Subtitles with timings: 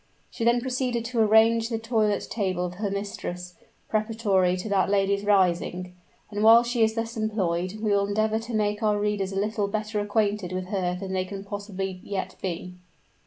[0.31, 3.53] She then proceeded to arrange the toilet table of her mistress,
[3.87, 5.93] preparatory to that lady's rising;
[6.31, 9.67] and while she is thus employed, we will endeavor to make our readers a little
[9.67, 12.73] better acquainted with her than they can possibly yet be.